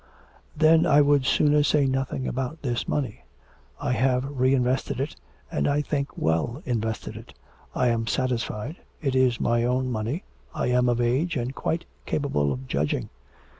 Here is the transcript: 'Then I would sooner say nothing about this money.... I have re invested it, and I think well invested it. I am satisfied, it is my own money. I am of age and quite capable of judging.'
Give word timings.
'Then 0.57 0.87
I 0.87 0.99
would 0.99 1.25
sooner 1.27 1.61
say 1.61 1.85
nothing 1.85 2.27
about 2.27 2.63
this 2.63 2.87
money.... 2.87 3.23
I 3.79 3.91
have 3.91 4.25
re 4.27 4.51
invested 4.55 4.99
it, 4.99 5.15
and 5.51 5.67
I 5.67 5.83
think 5.83 6.17
well 6.17 6.63
invested 6.65 7.15
it. 7.15 7.35
I 7.75 7.89
am 7.89 8.07
satisfied, 8.07 8.77
it 8.99 9.13
is 9.15 9.39
my 9.39 9.63
own 9.63 9.91
money. 9.91 10.23
I 10.55 10.71
am 10.71 10.89
of 10.89 10.99
age 11.01 11.37
and 11.37 11.53
quite 11.53 11.85
capable 12.07 12.51
of 12.51 12.67
judging.' 12.67 13.09